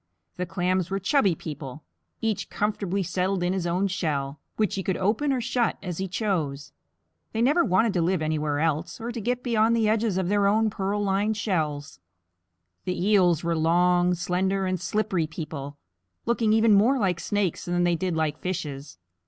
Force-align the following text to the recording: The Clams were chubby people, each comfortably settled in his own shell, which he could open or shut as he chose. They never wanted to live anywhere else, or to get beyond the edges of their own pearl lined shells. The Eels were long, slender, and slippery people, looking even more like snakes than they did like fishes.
The 0.37 0.47
Clams 0.47 0.89
were 0.89 0.97
chubby 0.97 1.35
people, 1.35 1.83
each 2.21 2.49
comfortably 2.49 3.03
settled 3.03 3.43
in 3.43 3.53
his 3.53 3.67
own 3.67 3.85
shell, 3.87 4.39
which 4.57 4.73
he 4.73 4.81
could 4.81 4.97
open 4.97 5.31
or 5.31 5.39
shut 5.41 5.77
as 5.83 5.99
he 5.99 6.07
chose. 6.07 6.71
They 7.33 7.41
never 7.43 7.63
wanted 7.63 7.93
to 7.93 8.01
live 8.01 8.19
anywhere 8.19 8.57
else, 8.59 8.99
or 8.99 9.11
to 9.11 9.21
get 9.21 9.43
beyond 9.43 9.75
the 9.75 9.87
edges 9.87 10.17
of 10.17 10.27
their 10.27 10.47
own 10.47 10.71
pearl 10.71 11.03
lined 11.03 11.37
shells. 11.37 11.99
The 12.85 12.99
Eels 13.09 13.43
were 13.43 13.55
long, 13.55 14.15
slender, 14.15 14.65
and 14.65 14.79
slippery 14.81 15.27
people, 15.27 15.77
looking 16.25 16.51
even 16.51 16.73
more 16.73 16.97
like 16.97 17.19
snakes 17.19 17.65
than 17.65 17.83
they 17.83 17.95
did 17.95 18.15
like 18.15 18.39
fishes. 18.39 18.97